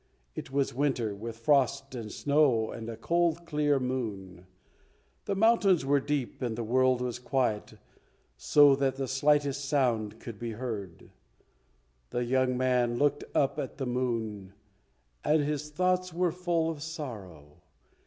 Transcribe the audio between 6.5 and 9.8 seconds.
the world was quiet, so that the slightest